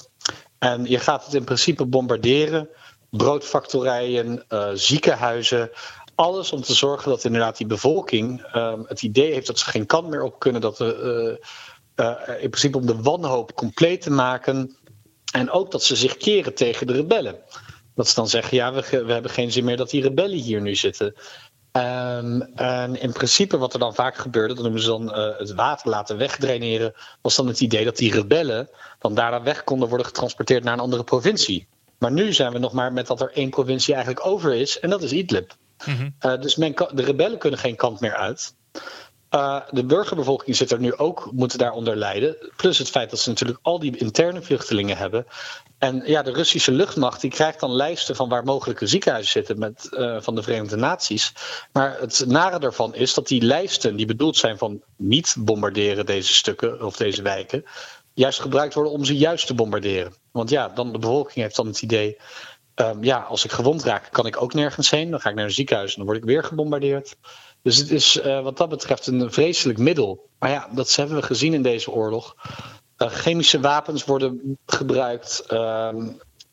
en 0.58 0.84
je 0.84 0.98
gaat 0.98 1.24
het 1.24 1.34
in 1.34 1.44
principe 1.44 1.84
bombarderen 1.84 2.68
broodfactorijen, 3.16 4.44
uh, 4.48 4.68
ziekenhuizen. 4.74 5.70
Alles 6.14 6.52
om 6.52 6.62
te 6.62 6.74
zorgen 6.74 7.10
dat 7.10 7.24
inderdaad 7.24 7.56
die 7.56 7.66
bevolking 7.66 8.54
uh, 8.54 8.74
het 8.84 9.02
idee 9.02 9.32
heeft 9.32 9.46
dat 9.46 9.58
ze 9.58 9.70
geen 9.70 9.86
kant 9.86 10.08
meer 10.08 10.22
op 10.22 10.38
kunnen. 10.38 10.60
Dat 10.60 10.80
uh, 10.80 10.88
in 12.40 12.50
principe 12.50 12.78
om 12.78 12.86
de 12.86 13.02
wanhoop 13.02 13.54
compleet 13.54 14.00
te 14.00 14.10
maken. 14.10 14.76
En 15.32 15.50
ook 15.50 15.70
dat 15.70 15.82
ze 15.82 15.96
zich 15.96 16.16
keren 16.16 16.54
tegen 16.54 16.86
de 16.86 16.92
rebellen. 16.92 17.36
Dat 17.94 18.08
ze 18.08 18.14
dan 18.14 18.28
zeggen, 18.28 18.56
ja, 18.56 18.72
we, 18.72 19.04
we 19.04 19.12
hebben 19.12 19.30
geen 19.30 19.52
zin 19.52 19.64
meer 19.64 19.76
dat 19.76 19.90
die 19.90 20.02
rebellen 20.02 20.38
hier 20.38 20.60
nu 20.60 20.74
zitten. 20.74 21.14
Um, 21.72 22.42
en 22.42 23.00
in 23.00 23.12
principe 23.12 23.58
wat 23.58 23.72
er 23.72 23.78
dan 23.78 23.94
vaak 23.94 24.16
gebeurde, 24.16 24.54
dat 24.54 24.62
noemen 24.62 24.82
ze 24.82 24.88
dan 24.88 25.12
het 25.14 25.54
water 25.54 25.90
laten 25.90 26.16
wegdraineren, 26.16 26.94
was 27.20 27.36
dan 27.36 27.46
het 27.46 27.60
idee 27.60 27.84
dat 27.84 27.96
die 27.96 28.12
rebellen 28.12 28.68
dan 28.98 29.14
daarna 29.14 29.42
weg 29.42 29.64
konden 29.64 29.88
worden 29.88 30.06
getransporteerd 30.06 30.64
naar 30.64 30.72
een 30.72 30.80
andere 30.80 31.04
provincie. 31.04 31.66
Maar 32.02 32.12
nu 32.12 32.32
zijn 32.32 32.52
we 32.52 32.58
nog 32.58 32.72
maar 32.72 32.92
met 32.92 33.06
dat 33.06 33.20
er 33.20 33.30
één 33.34 33.50
provincie 33.50 33.94
eigenlijk 33.94 34.26
over 34.26 34.54
is. 34.54 34.80
En 34.80 34.90
dat 34.90 35.02
is 35.02 35.12
Idlib. 35.12 35.52
Mm 35.84 36.14
uh, 36.20 36.40
dus 36.40 36.56
men 36.56 36.74
de 36.74 37.02
rebellen 37.02 37.38
kunnen 37.38 37.58
geen 37.58 37.76
kant 37.76 38.00
meer 38.00 38.14
uit. 38.14 38.54
Uh, 39.30 39.60
de 39.70 39.84
burgerbevolking 39.84 40.56
zit 40.56 40.70
er 40.70 40.78
nu 40.78 40.96
ook, 40.96 41.28
moeten 41.32 41.58
daaronder 41.58 41.96
lijden. 41.96 42.36
Plus 42.56 42.78
het 42.78 42.90
feit 42.90 43.10
dat 43.10 43.18
ze 43.18 43.28
natuurlijk 43.28 43.58
al 43.62 43.78
die 43.78 43.96
interne 43.96 44.42
vluchtelingen 44.42 44.96
hebben. 44.96 45.26
En 45.78 46.02
ja, 46.06 46.22
de 46.22 46.32
Russische 46.32 46.72
luchtmacht 46.72 47.20
die 47.20 47.30
krijgt 47.30 47.60
dan 47.60 47.72
lijsten 47.72 48.16
van 48.16 48.28
waar 48.28 48.44
mogelijke 48.44 48.86
ziekenhuizen 48.86 49.32
zitten 49.32 49.58
met, 49.58 49.88
uh, 49.90 50.16
van 50.20 50.34
de 50.34 50.42
Verenigde 50.42 50.76
Naties. 50.76 51.32
Maar 51.72 52.00
het 52.00 52.24
nare 52.26 52.58
daarvan 52.58 52.94
is 52.94 53.14
dat 53.14 53.28
die 53.28 53.42
lijsten, 53.42 53.96
die 53.96 54.06
bedoeld 54.06 54.36
zijn 54.36 54.58
van 54.58 54.82
niet 54.96 55.34
bombarderen 55.38 56.06
deze 56.06 56.32
stukken 56.32 56.84
of 56.84 56.96
deze 56.96 57.22
wijken, 57.22 57.64
juist 58.14 58.40
gebruikt 58.40 58.74
worden 58.74 58.92
om 58.92 59.04
ze 59.04 59.16
juist 59.16 59.46
te 59.46 59.54
bombarderen. 59.54 60.14
Want 60.32 60.50
ja, 60.50 60.68
dan 60.68 60.92
de 60.92 60.98
bevolking 60.98 61.34
heeft 61.34 61.56
dan 61.56 61.66
het 61.66 61.82
idee. 61.82 62.16
Um, 62.74 63.04
ja, 63.04 63.18
als 63.18 63.44
ik 63.44 63.50
gewond 63.50 63.84
raak, 63.84 64.08
kan 64.10 64.26
ik 64.26 64.42
ook 64.42 64.54
nergens 64.54 64.90
heen. 64.90 65.10
Dan 65.10 65.20
ga 65.20 65.28
ik 65.28 65.34
naar 65.34 65.44
een 65.44 65.50
ziekenhuis 65.50 65.90
en 65.90 65.96
dan 65.96 66.06
word 66.06 66.18
ik 66.18 66.24
weer 66.24 66.44
gebombardeerd. 66.44 67.16
Dus 67.62 67.76
het 67.76 67.90
is 67.90 68.16
uh, 68.16 68.42
wat 68.42 68.56
dat 68.56 68.68
betreft 68.68 69.06
een 69.06 69.32
vreselijk 69.32 69.78
middel. 69.78 70.28
Maar 70.38 70.50
ja, 70.50 70.68
dat 70.72 70.94
hebben 70.94 71.16
we 71.16 71.22
gezien 71.22 71.54
in 71.54 71.62
deze 71.62 71.90
oorlog. 71.90 72.34
Uh, 72.98 73.08
chemische 73.08 73.60
wapens 73.60 74.04
worden 74.04 74.58
gebruikt. 74.66 75.44
Uh, 75.50 76.10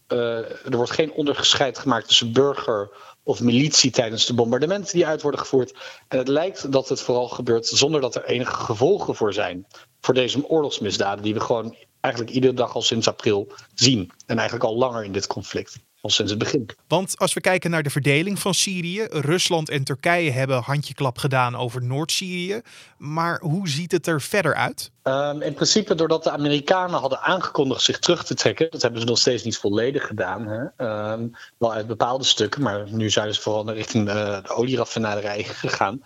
er 0.07 0.75
wordt 0.77 0.91
geen 0.91 1.11
onderscheid 1.11 1.77
gemaakt 1.77 2.07
tussen 2.07 2.33
burger 2.33 2.91
of 3.29 3.41
militie 3.41 3.91
tijdens 3.91 4.25
de 4.25 4.33
bombardementen 4.33 4.93
die 4.93 5.07
uit 5.07 5.21
worden 5.21 5.39
gevoerd. 5.39 5.73
En 6.07 6.17
het 6.17 6.27
lijkt 6.27 6.71
dat 6.71 6.89
het 6.89 7.01
vooral 7.01 7.27
gebeurt 7.27 7.67
zonder 7.67 8.01
dat 8.01 8.15
er 8.15 8.25
enige 8.25 8.53
gevolgen 8.53 9.15
voor 9.15 9.33
zijn. 9.33 9.67
Voor 10.01 10.13
deze 10.13 10.49
oorlogsmisdaden 10.49 11.23
die 11.23 11.33
we 11.33 11.39
gewoon 11.39 11.75
eigenlijk 11.99 12.33
iedere 12.33 12.53
dag 12.53 12.75
al 12.75 12.81
sinds 12.81 13.07
april 13.07 13.51
zien. 13.73 14.11
En 14.25 14.37
eigenlijk 14.37 14.69
al 14.69 14.77
langer 14.77 15.03
in 15.03 15.11
dit 15.11 15.27
conflict. 15.27 15.79
Al 16.01 16.09
sinds 16.09 16.31
het 16.31 16.39
begin. 16.39 16.69
Want 16.87 17.17
als 17.17 17.33
we 17.33 17.41
kijken 17.41 17.71
naar 17.71 17.83
de 17.83 17.89
verdeling 17.89 18.39
van 18.39 18.53
Syrië, 18.53 19.07
Rusland 19.09 19.69
en 19.69 19.83
Turkije 19.83 20.31
hebben 20.31 20.61
handjeklap 20.61 21.17
gedaan 21.17 21.55
over 21.55 21.83
Noord-Syrië. 21.83 22.61
Maar 22.97 23.39
hoe 23.41 23.69
ziet 23.69 23.91
het 23.91 24.07
er 24.07 24.21
verder 24.21 24.55
uit? 24.55 24.91
Um, 25.03 25.41
in 25.41 25.53
principe, 25.53 25.95
doordat 25.95 26.23
de 26.23 26.31
Amerikanen 26.31 26.99
hadden 26.99 27.21
aangekondigd 27.21 27.81
zich 27.81 27.99
terug 27.99 28.23
te 28.23 28.33
trekken, 28.33 28.67
dat 28.69 28.81
hebben 28.81 29.01
ze 29.01 29.07
nog 29.07 29.17
steeds 29.17 29.43
niet 29.43 29.57
volledig 29.57 30.07
gedaan. 30.07 30.47
Hè? 30.47 30.85
Um, 31.11 31.31
wel 31.57 31.73
uit 31.73 31.87
bepaalde 31.87 32.23
stukken, 32.23 32.61
maar 32.61 32.91
nu 32.91 33.09
zijn 33.09 33.33
ze 33.33 33.41
vooral 33.41 33.71
richting 33.71 34.05
de, 34.05 34.39
de 34.43 34.53
olieraffinaderij 34.53 35.43
gegaan. 35.63 36.03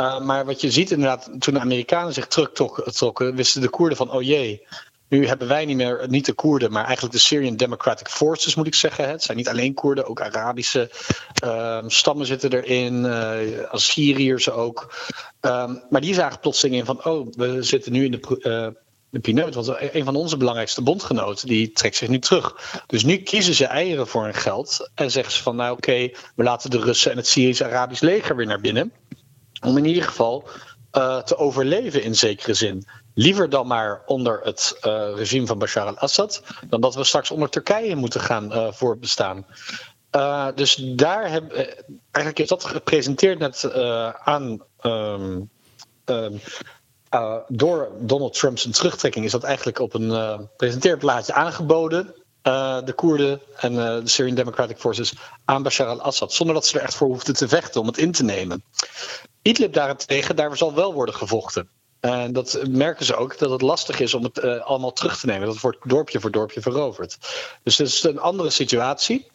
Uh, 0.00 0.20
maar 0.20 0.44
wat 0.44 0.60
je 0.60 0.70
ziet 0.70 0.90
inderdaad, 0.90 1.30
toen 1.38 1.54
de 1.54 1.60
Amerikanen 1.60 2.12
zich 2.12 2.26
terugtrokken, 2.26 3.34
wisten 3.34 3.60
de 3.60 3.68
Koerden 3.68 3.96
van, 3.96 4.10
oh 4.10 4.22
jee, 4.22 4.66
nu 5.14 5.26
hebben 5.26 5.48
wij 5.48 5.64
niet 5.64 5.76
meer, 5.76 6.04
niet 6.08 6.26
de 6.26 6.32
Koerden, 6.32 6.72
maar 6.72 6.84
eigenlijk 6.84 7.14
de 7.14 7.20
Syrian 7.20 7.56
Democratic 7.56 8.08
Forces, 8.08 8.54
moet 8.54 8.66
ik 8.66 8.74
zeggen. 8.74 9.08
Het 9.08 9.22
zijn 9.22 9.36
niet 9.36 9.48
alleen 9.48 9.74
Koerden, 9.74 10.06
ook 10.06 10.20
Arabische 10.20 10.90
um, 11.44 11.90
stammen 11.90 12.26
zitten 12.26 12.52
erin, 12.52 13.04
uh, 13.04 13.68
Assyriërs 13.68 14.50
ook. 14.50 14.94
Um, 15.40 15.82
maar 15.90 16.00
die 16.00 16.14
zagen 16.14 16.40
plotseling 16.40 16.76
in 16.76 16.84
van, 16.84 17.04
oh, 17.04 17.26
we 17.30 17.62
zitten 17.62 17.92
nu 17.92 18.04
in 18.04 18.10
de, 18.10 18.20
uh, 18.38 18.82
de 19.10 19.20
pineut. 19.20 19.54
Want 19.54 19.74
een 19.92 20.04
van 20.04 20.16
onze 20.16 20.36
belangrijkste 20.36 20.82
bondgenoten 20.82 21.48
die 21.48 21.72
trekt 21.72 21.96
zich 21.96 22.08
nu 22.08 22.18
terug. 22.18 22.56
Dus 22.86 23.04
nu 23.04 23.16
kiezen 23.16 23.54
ze 23.54 23.66
eieren 23.66 24.06
voor 24.06 24.24
hun 24.24 24.34
geld. 24.34 24.90
En 24.94 25.10
zeggen 25.10 25.32
ze 25.32 25.42
van 25.42 25.56
nou 25.56 25.76
oké, 25.76 26.10
we 26.36 26.42
laten 26.42 26.70
de 26.70 26.78
Russen 26.80 27.10
en 27.10 27.16
het 27.16 27.26
Syrisch-Arabisch 27.26 28.02
leger 28.02 28.36
weer 28.36 28.46
naar 28.46 28.60
binnen. 28.60 28.92
Om 29.64 29.76
in 29.76 29.84
ieder 29.84 30.02
geval 30.02 30.48
uh, 30.92 31.22
te 31.22 31.36
overleven 31.36 32.02
in 32.02 32.14
zekere 32.14 32.54
zin. 32.54 32.86
Liever 33.14 33.48
dan 33.48 33.66
maar 33.66 34.02
onder 34.06 34.40
het 34.42 34.78
uh, 34.86 35.10
regime 35.14 35.46
van 35.46 35.58
Bashar 35.58 35.86
al-Assad, 35.86 36.42
dan 36.68 36.80
dat 36.80 36.94
we 36.94 37.04
straks 37.04 37.30
onder 37.30 37.48
Turkije 37.48 37.96
moeten 37.96 38.20
gaan 38.20 38.52
uh, 38.52 38.72
voortbestaan. 38.72 39.46
dus 40.54 40.74
daar 40.74 41.30
heb, 41.30 41.52
eigenlijk 42.10 42.38
is 42.38 42.48
dat 42.48 42.64
gepresenteerd 42.64 43.38
net 43.38 43.72
aan. 44.24 44.62
Um, 44.82 45.50
um, 46.04 46.40
door 47.48 47.90
Donald 48.00 48.38
Trump 48.38 48.58
zijn 48.58 48.72
terugtrekking 48.72 49.24
is 49.24 49.32
dat 49.32 49.42
eigenlijk 49.42 49.78
op 49.78 49.94
een 49.94 50.48
presenteerplaatje 50.56 51.32
aangeboden. 51.32 52.14
de 52.42 52.92
Koerden 52.94 53.40
en 53.56 53.74
de 53.74 54.00
Syrian 54.04 54.34
Democratic 54.34 54.78
Forces 54.78 55.14
aan 55.44 55.62
Bashar 55.62 55.86
al-Assad. 55.86 56.32
Zonder 56.32 56.54
dat 56.54 56.66
ze 56.66 56.78
er 56.78 56.84
echt 56.84 56.94
voor 56.94 57.06
hoefden 57.08 57.34
te 57.34 57.48
vechten 57.48 57.80
om 57.80 57.86
het 57.86 57.98
in 57.98 58.12
te 58.12 58.24
nemen. 58.24 58.64
Idlib 59.42 59.72
daarentegen, 59.72 60.36
daar 60.36 60.56
zal 60.56 60.74
wel 60.74 60.94
worden 60.94 61.14
gevochten. 61.14 61.68
En 62.04 62.32
dat 62.32 62.58
merken 62.68 63.06
ze 63.06 63.16
ook, 63.16 63.38
dat 63.38 63.50
het 63.50 63.60
lastig 63.60 64.00
is 64.00 64.14
om 64.14 64.22
het 64.24 64.38
uh, 64.38 64.60
allemaal 64.60 64.92
terug 64.92 65.18
te 65.18 65.26
nemen. 65.26 65.46
Dat 65.46 65.60
wordt 65.60 65.88
dorpje 65.88 66.20
voor 66.20 66.30
dorpje 66.30 66.60
veroverd. 66.60 67.18
Dus 67.62 67.76
dat 67.76 67.86
is 67.86 68.02
een 68.02 68.18
andere 68.18 68.50
situatie. 68.50 69.26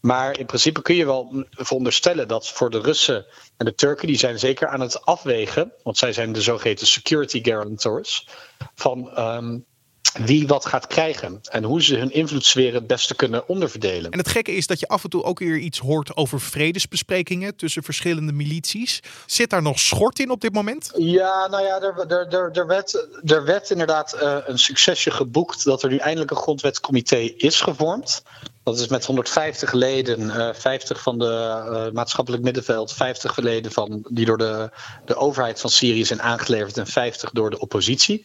Maar 0.00 0.38
in 0.38 0.46
principe 0.46 0.82
kun 0.82 0.94
je 0.94 1.04
wel 1.04 1.44
veronderstellen 1.50 2.28
dat 2.28 2.48
voor 2.48 2.70
de 2.70 2.80
Russen 2.80 3.26
en 3.56 3.64
de 3.64 3.74
Turken, 3.74 4.06
die 4.06 4.18
zijn 4.18 4.38
zeker 4.38 4.68
aan 4.68 4.80
het 4.80 5.04
afwegen, 5.04 5.72
want 5.82 5.98
zij 5.98 6.12
zijn 6.12 6.32
de 6.32 6.42
zogeheten 6.42 6.86
security 6.86 7.42
guarantors, 7.42 8.28
van 8.74 9.18
um, 9.18 9.64
wie 10.12 10.46
wat 10.46 10.66
gaat 10.66 10.86
krijgen 10.86 11.40
en 11.50 11.64
hoe 11.64 11.82
ze 11.82 11.96
hun 11.96 12.12
invloedssfeer 12.12 12.74
het 12.74 12.86
beste 12.86 13.14
kunnen 13.14 13.48
onderverdelen. 13.48 14.10
En 14.10 14.18
het 14.18 14.28
gekke 14.28 14.52
is 14.52 14.66
dat 14.66 14.80
je 14.80 14.88
af 14.88 15.04
en 15.04 15.10
toe 15.10 15.22
ook 15.22 15.38
weer 15.38 15.58
iets 15.58 15.78
hoort 15.78 16.16
over 16.16 16.40
vredesbesprekingen 16.40 17.56
tussen 17.56 17.82
verschillende 17.82 18.32
milities. 18.32 19.00
Zit 19.26 19.50
daar 19.50 19.62
nog 19.62 19.78
schort 19.78 20.18
in 20.18 20.30
op 20.30 20.40
dit 20.40 20.52
moment? 20.52 20.90
Ja, 20.96 21.46
nou 21.50 21.64
ja, 21.64 21.80
er, 21.80 21.98
er, 22.08 22.28
er, 22.28 22.50
er, 22.52 22.66
werd, 22.66 23.06
er 23.24 23.44
werd 23.44 23.70
inderdaad 23.70 24.16
uh, 24.22 24.36
een 24.46 24.58
succesje 24.58 25.10
geboekt 25.10 25.64
dat 25.64 25.82
er 25.82 25.90
nu 25.90 25.96
eindelijk 25.96 26.30
een 26.30 26.36
grondwetscomité 26.36 27.16
is 27.36 27.60
gevormd. 27.60 28.22
Dat 28.68 28.78
is 28.78 28.88
met 28.88 29.04
150 29.04 29.72
leden, 29.72 30.20
uh, 30.20 30.48
50 30.52 31.02
van 31.02 31.18
de 31.18 31.24
uh, 31.70 31.92
maatschappelijk 31.92 32.42
middenveld, 32.42 32.92
50 32.92 33.36
leden 33.36 33.72
van, 33.72 34.06
die 34.10 34.26
door 34.26 34.38
de, 34.38 34.70
de 35.04 35.16
overheid 35.16 35.60
van 35.60 35.70
Syrië 35.70 36.04
zijn 36.04 36.22
aangeleverd 36.22 36.78
en 36.78 36.86
50 36.86 37.30
door 37.30 37.50
de 37.50 37.58
oppositie. 37.58 38.24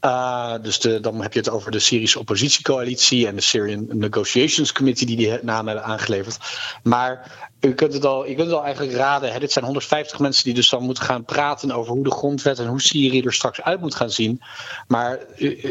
Uh, 0.00 0.54
dus 0.62 0.80
de, 0.80 1.00
dan 1.00 1.22
heb 1.22 1.32
je 1.32 1.38
het 1.38 1.50
over 1.50 1.70
de 1.70 1.78
Syrische 1.78 2.18
oppositiecoalitie 2.18 3.26
en 3.26 3.34
de 3.34 3.40
Syrian 3.40 3.86
Negotiations 3.88 4.72
Committee 4.72 5.06
die 5.06 5.16
die 5.16 5.38
naam 5.42 5.66
hebben 5.66 5.84
aangeleverd. 5.84 6.38
Maar 6.82 7.48
u 7.64 7.74
kunt 7.74 7.92
het 7.92 8.04
al, 8.04 8.26
je 8.26 8.34
kunt 8.34 8.46
het 8.46 8.56
al 8.56 8.64
eigenlijk 8.64 8.96
raden. 8.96 9.40
Dit 9.40 9.52
zijn 9.52 9.64
150 9.64 10.18
mensen 10.18 10.44
die 10.44 10.54
dus 10.54 10.68
dan 10.68 10.82
moeten 10.82 11.04
gaan 11.04 11.24
praten 11.24 11.70
over 11.70 11.92
hoe 11.92 12.04
de 12.04 12.10
grondwet 12.10 12.58
en 12.58 12.66
hoe 12.66 12.80
Syrië 12.80 13.20
er 13.20 13.32
straks 13.32 13.62
uit 13.62 13.80
moet 13.80 13.94
gaan 13.94 14.10
zien. 14.10 14.42
Maar 14.88 15.18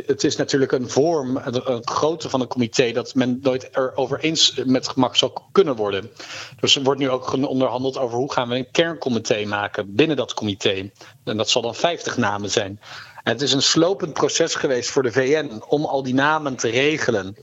het 0.06 0.24
is 0.24 0.36
natuurlijk 0.36 0.72
een 0.72 0.90
vorm, 0.90 1.40
een 1.44 1.88
grootte 1.88 2.30
van 2.30 2.42
een 2.42 2.48
comité 2.48 2.92
dat 2.92 3.16
men 3.16 3.40
nooit 3.42 3.70
erover 3.72 4.20
eens 4.20 4.62
met 4.66 4.88
gemak 4.88 5.16
zal 5.16 5.48
kunnen 5.52 5.76
worden. 5.76 6.12
Dus 6.60 6.76
er 6.76 6.84
wordt 6.84 7.00
nu 7.00 7.10
ook 7.10 7.34
onderhandeld 7.34 7.98
over 7.98 8.18
hoe 8.18 8.32
gaan 8.32 8.50
we 8.50 8.56
een 8.56 8.72
kerncomité 8.72 9.46
maken 9.46 9.96
binnen 9.96 10.18
dat 10.18 10.34
comité. 10.34 10.92
En 11.24 11.38
dat 11.38 11.50
zal 11.50 11.62
dan 11.62 11.76
50 11.76 12.18
namen 12.18 12.50
zijn. 12.50 12.80
Het 13.24 13.42
is 13.42 13.54
een 13.54 13.62
slopend 13.62 14.14
proces 14.14 14.56
geweest 14.56 14.90
voor 14.90 15.04
de 15.04 15.12
VN 15.12 15.64
om 15.68 15.86
al 15.86 16.04
die 16.04 16.14
namen 16.14 16.56
te 16.56 16.70
regelen. 16.70 17.38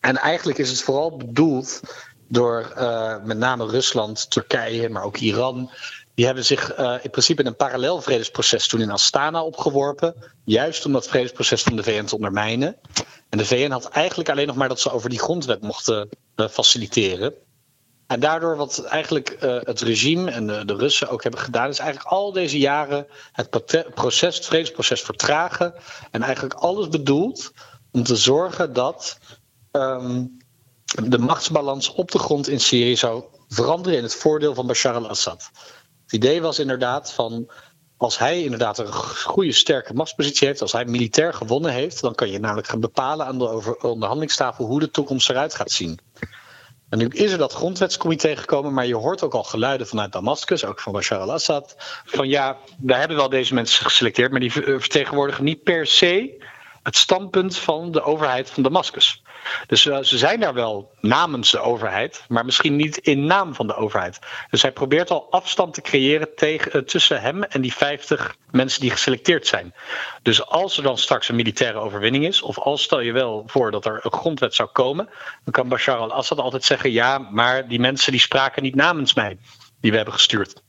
En 0.00 0.16
eigenlijk 0.16 0.58
is 0.58 0.70
het 0.70 0.82
vooral 0.82 1.16
bedoeld 1.16 1.80
door 2.28 2.72
uh, 2.78 3.16
met 3.24 3.38
name 3.38 3.66
Rusland, 3.66 4.30
Turkije, 4.30 4.88
maar 4.88 5.02
ook 5.02 5.16
Iran. 5.16 5.70
Die 6.14 6.26
hebben 6.26 6.44
zich 6.44 6.78
uh, 6.78 6.94
in 7.02 7.10
principe 7.10 7.40
in 7.40 7.46
een 7.46 7.56
parallel 7.56 8.00
vredesproces 8.00 8.68
toen 8.68 8.80
in 8.80 8.90
Astana 8.90 9.42
opgeworpen. 9.42 10.14
Juist 10.44 10.86
om 10.86 10.92
dat 10.92 11.08
vredesproces 11.08 11.62
van 11.62 11.76
de 11.76 11.82
VN 11.82 12.04
te 12.04 12.14
ondermijnen. 12.14 12.76
En 13.28 13.38
de 13.38 13.44
VN 13.44 13.70
had 13.70 13.88
eigenlijk 13.88 14.28
alleen 14.28 14.46
nog 14.46 14.56
maar 14.56 14.68
dat 14.68 14.80
ze 14.80 14.90
over 14.90 15.10
die 15.10 15.18
grondwet 15.18 15.60
mochten 15.60 16.08
uh, 16.36 16.48
faciliteren. 16.48 17.34
En 18.06 18.20
daardoor 18.20 18.56
wat 18.56 18.84
eigenlijk 18.84 19.36
het 19.40 19.80
regime 19.80 20.30
en 20.30 20.46
de, 20.46 20.74
Russen 20.76 21.08
ook 21.08 21.22
hebben 21.22 21.40
gedaan, 21.40 21.68
is 21.68 21.78
eigenlijk 21.78 22.10
al 22.10 22.32
deze 22.32 22.58
jaren 22.58 23.06
het 23.32 23.50
proces, 23.94 24.36
het 24.36 24.46
vredesproces 24.46 25.00
vertragen. 25.00 25.74
En 26.10 26.22
eigenlijk 26.22 26.54
alles 26.54 26.88
bedoeld 26.88 27.52
om 27.92 28.02
te 28.02 28.16
zorgen 28.16 28.72
dat 28.72 29.18
um, 29.72 30.38
de 30.94 31.18
machtsbalans 31.18 31.92
op 31.92 32.10
de 32.10 32.18
grond 32.18 32.48
in 32.48 32.60
Syrië 32.60 32.96
zou 32.96 33.24
veranderen 33.48 33.98
in 33.98 34.04
het 34.04 34.14
voordeel 34.14 34.54
van 34.54 34.66
Bashar 34.66 34.94
al-Assad. 34.94 35.50
Het 36.02 36.12
idee 36.12 36.42
was 36.42 36.58
inderdaad 36.58 37.12
van 37.12 37.50
als 37.96 38.18
hij 38.18 38.42
inderdaad 38.42 38.78
een 38.78 38.92
goede, 38.92 39.52
sterke 39.52 39.94
machtspositie 39.94 40.46
heeft, 40.46 40.62
als 40.62 40.72
hij 40.72 40.84
militair 40.84 41.34
gewonnen 41.34 41.72
heeft, 41.72 42.00
dan 42.00 42.14
kan 42.14 42.30
je 42.30 42.38
namelijk 42.38 42.68
gaan 42.68 42.80
bepalen 42.80 43.26
aan 43.26 43.38
de 43.38 43.76
onderhandelingstafel 43.82 44.64
hoe 44.64 44.80
de 44.80 44.90
toekomst 44.90 45.30
eruit 45.30 45.54
gaat 45.54 45.70
zien. 45.70 45.98
En 46.88 46.98
nu 46.98 47.08
is 47.08 47.32
er 47.32 47.38
dat 47.38 47.52
grondwetscomité 47.52 48.36
gekomen, 48.36 48.74
maar 48.74 48.86
je 48.86 48.94
hoort 48.94 49.22
ook 49.22 49.34
al 49.34 49.42
geluiden 49.42 49.86
vanuit 49.86 50.12
Damascus, 50.12 50.64
ook 50.64 50.80
van 50.80 50.92
Bashar 50.92 51.18
al-Assad, 51.18 51.74
van 52.04 52.28
ja, 52.28 52.56
daar 52.78 52.98
hebben 52.98 53.16
wel 53.16 53.28
deze 53.28 53.54
mensen 53.54 53.84
geselecteerd, 53.84 54.30
maar 54.30 54.40
die 54.40 54.52
vertegenwoordigen 54.52 55.44
niet 55.44 55.62
per 55.62 55.86
se 55.86 56.42
het 56.88 56.96
standpunt 56.96 57.58
van 57.58 57.90
de 57.92 58.02
overheid 58.02 58.50
van 58.50 58.62
Damascus. 58.62 59.22
Dus 59.66 59.84
uh, 59.84 59.98
ze 60.02 60.18
zijn 60.18 60.40
daar 60.40 60.54
wel 60.54 60.90
namens 61.00 61.50
de 61.50 61.58
overheid, 61.58 62.24
maar 62.28 62.44
misschien 62.44 62.76
niet 62.76 62.96
in 62.96 63.26
naam 63.26 63.54
van 63.54 63.66
de 63.66 63.74
overheid. 63.74 64.18
Dus 64.50 64.62
hij 64.62 64.72
probeert 64.72 65.10
al 65.10 65.30
afstand 65.30 65.74
te 65.74 65.82
creëren 65.82 66.34
tegen, 66.34 66.76
uh, 66.76 66.82
tussen 66.82 67.20
hem 67.20 67.42
en 67.42 67.60
die 67.60 67.74
50 67.74 68.36
mensen 68.50 68.80
die 68.80 68.90
geselecteerd 68.90 69.46
zijn. 69.46 69.74
Dus 70.22 70.46
als 70.46 70.76
er 70.76 70.82
dan 70.82 70.98
straks 70.98 71.28
een 71.28 71.36
militaire 71.36 71.78
overwinning 71.78 72.26
is, 72.26 72.42
of 72.42 72.58
als 72.58 72.82
stel 72.82 73.00
je 73.00 73.12
wel 73.12 73.42
voor 73.46 73.70
dat 73.70 73.86
er 73.86 74.00
een 74.02 74.12
grondwet 74.12 74.54
zou 74.54 74.68
komen, 74.68 75.08
dan 75.44 75.52
kan 75.52 75.68
Bashar 75.68 75.98
al-Assad 75.98 76.38
altijd 76.38 76.64
zeggen: 76.64 76.92
ja, 76.92 77.18
maar 77.18 77.68
die 77.68 77.80
mensen 77.80 78.12
die 78.12 78.20
spraken 78.20 78.62
niet 78.62 78.74
namens 78.74 79.14
mij, 79.14 79.38
die 79.80 79.90
we 79.90 79.96
hebben 79.96 80.14
gestuurd. 80.14 80.62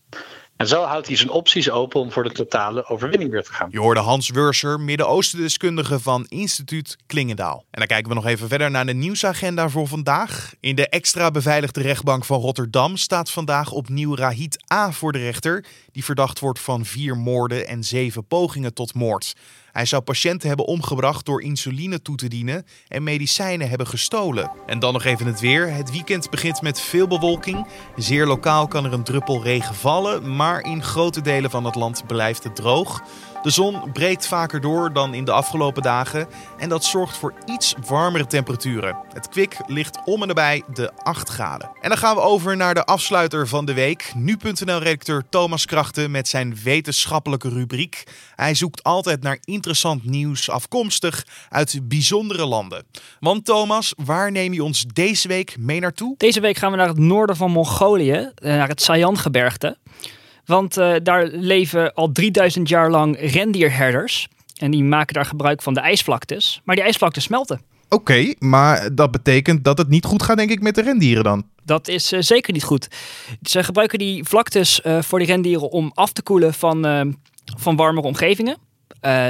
En 0.60 0.68
zo 0.68 0.84
houdt 0.84 1.08
hij 1.08 1.16
zijn 1.16 1.30
opties 1.30 1.70
open 1.70 2.00
om 2.00 2.12
voor 2.12 2.24
de 2.24 2.32
totale 2.32 2.88
overwinning 2.88 3.32
weer 3.32 3.44
te 3.44 3.54
gaan. 3.54 3.68
Je 3.72 3.80
hoorde 3.80 4.00
Hans 4.00 4.30
Wurser, 4.30 4.80
Midden-Oosten-deskundige 4.80 6.00
van 6.00 6.25
Instituut 6.28 6.98
Klingendaal. 7.06 7.63
En 7.72 7.80
dan 7.80 7.88
kijken 7.88 8.10
we 8.10 8.16
nog 8.16 8.25
even 8.25 8.48
verder 8.48 8.72
naar 8.72 8.86
de 8.86 8.94
nieuwsagenda 8.94 9.70
voor 9.70 9.88
vandaag. 9.88 10.54
In 10.60 10.75
de 10.75 10.89
extra 10.89 11.32
beveiligde 11.32 11.82
rechtbank 11.82 12.25
van 12.25 12.39
Rotterdam 12.39 12.98
staat 12.98 13.32
vandaag 13.32 13.72
opnieuw 13.72 14.16
Rahid 14.16 14.63
A. 14.74 14.92
voor 14.92 15.12
de 15.12 15.20
rechter, 15.20 15.66
die 15.92 16.04
verdacht 16.04 16.39
wordt 16.39 16.60
van 16.60 16.86
vier 16.86 17.18
moorden 17.18 17.68
en 17.68 17.84
zeven 17.84 18.25
pogingen 18.25 18.74
tot 18.74 18.94
moord. 18.94 19.36
Hij 19.72 19.86
zou 19.86 20.02
patiënten 20.02 20.48
hebben 20.48 20.66
omgebracht 20.66 21.26
door 21.26 21.42
insuline 21.42 22.02
toe 22.02 22.16
te 22.16 22.28
dienen 22.28 22.66
en 22.88 23.04
medicijnen 23.04 23.70
hebben 23.70 23.88
gestolen. 23.88 24.52
En 24.66 24.80
dan 24.80 24.94
nog 24.94 25.04
even 25.04 25.26
het 25.26 25.40
weer. 25.40 25.74
Het 25.74 25.92
weekend 25.92 26.30
begint 26.30 26.62
met 26.62 26.82
veel 26.82 27.08
bewolking. 27.08 27.68
Zeer 27.96 28.26
lokaal 28.26 28.68
kan 28.68 28.86
er 28.86 28.94
een 28.94 29.04
druppel 29.04 29.44
regen 29.44 29.76
vallen, 29.76 30.36
maar 30.36 30.62
in 30.62 30.84
grote 30.84 31.22
delen 31.22 31.50
van 31.50 31.66
het 31.66 31.76
land 31.76 32.08
blijft 32.08 32.44
het 32.44 32.56
droog. 32.56 33.02
De 33.41 33.50
zon 33.50 33.91
breekt 33.91 34.27
vaker 34.27 34.62
door 34.62 34.93
dan 34.93 35.13
in 35.13 35.25
de 35.25 35.31
afgelopen 35.31 35.81
dagen 35.81 36.27
en 36.58 36.69
dat 36.69 36.84
zorgt 36.84 37.17
voor 37.17 37.34
iets 37.46 37.75
warmere 37.88 38.27
temperaturen. 38.27 38.98
Het 39.13 39.29
kwik 39.29 39.58
ligt 39.67 40.00
om 40.05 40.22
en 40.22 40.27
nabij 40.27 40.63
de 40.74 40.91
8 40.96 41.29
graden. 41.29 41.72
En 41.81 41.89
dan 41.89 41.98
gaan 41.98 42.15
we 42.15 42.22
over 42.22 42.58
naar 42.58 42.74
de 42.74 42.86
afsluiter 42.86 43.48
van 43.48 43.65
de 43.65 43.74
week. 43.74 44.12
Nu.nl-redacteur 44.15 45.24
Thomas 45.29 45.65
Krachten 45.65 46.12
met 46.12 46.27
zijn 46.27 46.58
wetenschappelijke 46.63 47.50
rubriek. 47.50 48.03
Hij 48.36 48.53
zoekt 48.53 48.84
altijd 48.84 49.22
naar 49.22 49.38
interessant 49.43 50.05
nieuws 50.05 50.50
afkomstig 50.50 51.25
uit 51.50 51.79
bijzondere 51.84 52.46
landen. 52.46 52.86
Want 53.19 53.46
Thomas, 53.46 53.93
waar 53.98 54.31
neem 54.31 54.53
je 54.53 54.63
ons 54.63 54.86
deze 54.93 55.27
week 55.27 55.55
mee 55.58 55.79
naartoe? 55.79 56.15
Deze 56.17 56.39
week 56.39 56.58
gaan 56.58 56.72
we 56.72 56.77
naar 56.77 56.88
het 56.88 57.00
noorden 57.00 57.36
van 57.36 57.51
Mongolië, 57.51 58.31
eh, 58.36 58.53
naar 58.53 58.67
het 58.67 58.81
Sayan-gebergte. 58.81 59.77
Want 60.50 60.77
uh, 60.77 60.96
daar 61.03 61.27
leven 61.27 61.94
al 61.94 62.12
3000 62.12 62.70
jaar 62.70 62.89
lang 62.89 63.18
rendierherders. 63.20 64.27
En 64.56 64.72
die 64.72 64.84
maken 64.84 65.13
daar 65.13 65.25
gebruik 65.25 65.62
van 65.62 65.74
de 65.74 65.79
ijsvlaktes. 65.79 66.62
Maar 66.63 66.75
die 66.75 66.84
ijsvlaktes 66.84 67.24
smelten. 67.24 67.62
Oké, 67.89 67.96
okay, 67.96 68.36
maar 68.39 68.96
dat 68.96 69.12
betekent 69.12 69.63
dat 69.63 69.77
het 69.77 69.89
niet 69.89 70.06
goed 70.06 70.24
gaat, 70.24 70.38
denk 70.38 70.50
ik, 70.50 70.62
met 70.62 70.75
de 70.75 70.82
rendieren 70.82 71.24
dan? 71.24 71.44
Dat 71.63 71.88
is 71.88 72.13
uh, 72.13 72.22
zeker 72.22 72.53
niet 72.53 72.63
goed. 72.63 72.88
Ze 73.41 73.63
gebruiken 73.63 74.00
die 74.00 74.24
vlaktes 74.24 74.82
uh, 74.84 75.01
voor 75.01 75.20
die 75.20 75.27
rendieren 75.27 75.72
om 75.72 75.91
af 75.94 76.12
te 76.12 76.22
koelen 76.22 76.53
van, 76.53 77.15
van 77.58 77.75
warmere 77.75 78.08
omgevingen. 78.08 78.58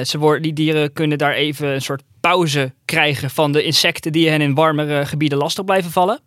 ze 0.04 0.18
worden, 0.18 0.42
die 0.42 0.54
dieren 0.54 0.94
kunnen 0.94 1.18
daar 1.18 1.34
even 1.34 1.68
een 1.68 1.82
soort 1.82 2.04
pauze 2.20 2.74
krijgen 2.86 3.30
van 3.30 3.52
de 3.52 3.64
insecten 3.64 4.12
die 4.12 4.30
hen 4.30 4.42
in 4.42 4.54
warmere 4.54 5.06
gebieden 5.06 5.38
lastig 5.38 5.66
blijven 5.66 5.92
vallen. 5.92 6.20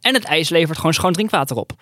En 0.00 0.14
het 0.14 0.24
ijs 0.24 0.48
levert 0.48 0.78
gewoon 0.78 0.94
schoon 0.94 1.12
drinkwater 1.12 1.56
op. 1.56 1.72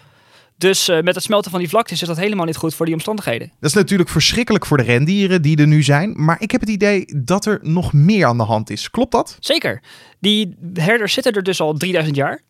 Dus 0.64 0.88
uh, 0.88 1.00
met 1.00 1.14
het 1.14 1.24
smelten 1.24 1.50
van 1.50 1.60
die 1.60 1.68
vlaktes 1.68 2.02
is 2.02 2.08
dat 2.08 2.16
helemaal 2.16 2.44
niet 2.44 2.56
goed 2.56 2.74
voor 2.74 2.86
die 2.86 2.94
omstandigheden. 2.94 3.52
Dat 3.60 3.70
is 3.70 3.76
natuurlijk 3.76 4.10
verschrikkelijk 4.10 4.66
voor 4.66 4.76
de 4.76 4.82
rendieren 4.82 5.42
die 5.42 5.56
er 5.56 5.66
nu 5.66 5.82
zijn. 5.82 6.12
Maar 6.16 6.36
ik 6.40 6.50
heb 6.50 6.60
het 6.60 6.70
idee 6.70 7.04
dat 7.16 7.46
er 7.46 7.58
nog 7.62 7.92
meer 7.92 8.26
aan 8.26 8.36
de 8.36 8.42
hand 8.42 8.70
is. 8.70 8.90
Klopt 8.90 9.12
dat? 9.12 9.36
Zeker. 9.40 9.82
Die 10.18 10.56
herders 10.74 11.12
zitten 11.12 11.32
er 11.32 11.42
dus 11.42 11.60
al 11.60 11.74
3000 11.74 12.16
jaar. 12.16 12.42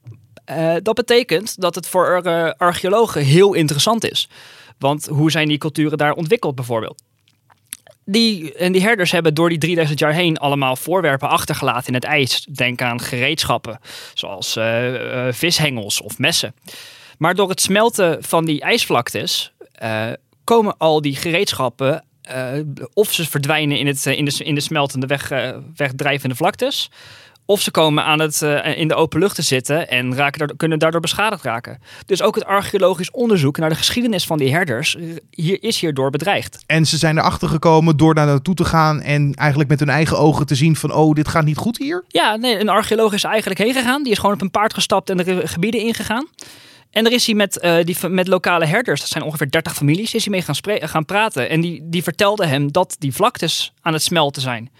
Uh, 0.50 0.74
dat 0.82 0.94
betekent 0.94 1.60
dat 1.60 1.74
het 1.74 1.88
voor 1.88 2.20
uh, 2.24 2.50
archeologen 2.56 3.24
heel 3.24 3.54
interessant 3.54 4.10
is. 4.10 4.28
Want 4.78 5.06
hoe 5.06 5.30
zijn 5.30 5.48
die 5.48 5.58
culturen 5.58 5.98
daar 5.98 6.12
ontwikkeld 6.12 6.54
bijvoorbeeld? 6.54 7.02
Die, 8.04 8.54
en 8.54 8.72
die 8.72 8.82
herders 8.82 9.10
hebben 9.10 9.34
door 9.34 9.48
die 9.48 9.58
3000 9.58 9.98
jaar 9.98 10.12
heen 10.12 10.38
allemaal 10.38 10.76
voorwerpen 10.76 11.28
achtergelaten 11.28 11.86
in 11.86 11.94
het 11.94 12.04
ijs. 12.04 12.46
Denk 12.50 12.82
aan 12.82 13.00
gereedschappen, 13.00 13.78
zoals 14.14 14.56
uh, 14.56 15.26
vishengels 15.30 16.00
of 16.00 16.18
messen. 16.18 16.54
Maar 17.18 17.34
door 17.34 17.48
het 17.48 17.60
smelten 17.60 18.22
van 18.22 18.44
die 18.44 18.60
ijsvlaktes 18.60 19.52
komen 20.44 20.76
al 20.78 21.00
die 21.00 21.16
gereedschappen 21.16 22.04
of 22.94 23.12
ze 23.12 23.26
verdwijnen 23.26 23.78
in, 23.78 23.86
het, 23.86 24.06
in, 24.06 24.24
de, 24.24 24.44
in 24.44 24.54
de 24.54 24.60
smeltende 24.60 25.06
weg, 25.06 25.32
wegdrijvende 25.76 26.34
vlaktes. 26.34 26.90
Of 27.46 27.60
ze 27.60 27.70
komen 27.70 28.04
aan 28.04 28.18
het, 28.18 28.40
uh, 28.42 28.78
in 28.78 28.88
de 28.88 28.94
open 28.94 29.20
lucht 29.20 29.34
te 29.34 29.42
zitten 29.42 29.88
en 29.88 30.14
raken, 30.16 30.56
kunnen 30.56 30.78
daardoor 30.78 31.00
beschadigd 31.00 31.42
raken. 31.42 31.78
Dus 32.06 32.22
ook 32.22 32.34
het 32.34 32.44
archeologisch 32.44 33.10
onderzoek 33.10 33.58
naar 33.58 33.68
de 33.68 33.74
geschiedenis 33.74 34.24
van 34.24 34.38
die 34.38 34.52
herders 34.52 34.96
hier, 35.30 35.62
is 35.62 35.80
hierdoor 35.80 36.10
bedreigd. 36.10 36.62
En 36.66 36.86
ze 36.86 36.96
zijn 36.96 37.18
erachter 37.18 37.48
gekomen 37.48 37.96
door 37.96 38.14
daar 38.14 38.26
naartoe 38.26 38.54
te 38.54 38.64
gaan 38.64 39.00
en 39.00 39.34
eigenlijk 39.34 39.70
met 39.70 39.78
hun 39.78 39.88
eigen 39.88 40.18
ogen 40.18 40.46
te 40.46 40.54
zien 40.54 40.76
van 40.76 40.92
oh, 40.92 41.14
dit 41.14 41.28
gaat 41.28 41.44
niet 41.44 41.56
goed 41.56 41.78
hier? 41.78 42.04
Ja, 42.08 42.36
nee, 42.36 42.58
een 42.58 42.68
archeoloog 42.68 43.12
is 43.12 43.24
eigenlijk 43.24 43.60
heen 43.60 43.72
gegaan. 43.72 44.02
Die 44.02 44.12
is 44.12 44.18
gewoon 44.18 44.34
op 44.34 44.40
een 44.40 44.50
paard 44.50 44.74
gestapt 44.74 45.10
en 45.10 45.16
de 45.16 45.46
gebieden 45.46 45.80
ingegaan. 45.80 46.26
En 46.94 47.06
er 47.06 47.12
is 47.12 47.26
hij 47.26 47.34
met, 47.34 47.58
uh, 47.62 47.76
die, 47.84 48.08
met 48.08 48.28
lokale 48.28 48.66
herders, 48.66 49.00
dat 49.00 49.08
zijn 49.08 49.24
ongeveer 49.24 49.50
30 49.50 49.74
families, 49.74 50.14
is 50.14 50.24
hij 50.24 50.32
mee 50.32 50.42
gaan, 50.42 50.88
gaan 50.88 51.04
praten. 51.04 51.48
En 51.48 51.60
die, 51.60 51.80
die 51.84 52.02
vertelde 52.02 52.46
hem 52.46 52.72
dat 52.72 52.96
die 52.98 53.14
vlaktes 53.14 53.72
aan 53.80 53.92
het 53.92 54.02
smelten 54.02 54.42
zijn. 54.42 54.70